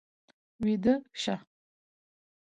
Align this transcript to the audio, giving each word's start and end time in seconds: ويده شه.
ويده 0.63 0.93
شه. 1.21 1.35